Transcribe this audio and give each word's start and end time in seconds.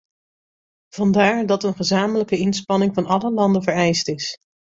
Vandaar 0.89 1.45
dat 1.45 1.63
een 1.63 1.73
gezamenlijke 1.75 2.37
inspanning 2.37 2.93
van 2.93 3.05
alle 3.05 3.31
landen 3.31 3.63
vereist 3.63 4.07
is. 4.07 4.37